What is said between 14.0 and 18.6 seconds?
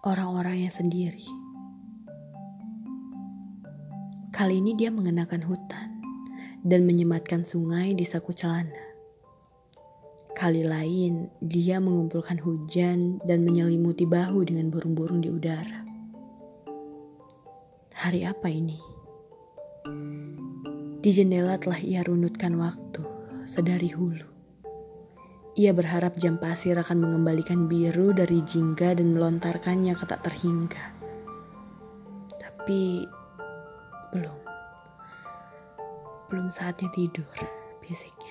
bahu dengan burung-burung di udara. Hari apa